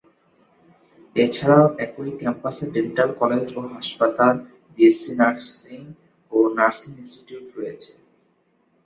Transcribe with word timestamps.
এছাড়াও 1.15 1.65
একই 1.85 2.11
ক্যাম্পাসে 2.19 2.65
ডেন্টাল 2.73 3.09
কলেজ 3.21 3.45
ও 3.57 3.61
হাসপাতাল, 3.73 4.35
বিএসসি 4.73 5.13
নার্সিং 5.19 5.79
ও 6.31 6.37
নার্সিং 6.57 6.91
ইন্সটিটিউট 7.01 7.47
রয়েছে। 7.57 7.91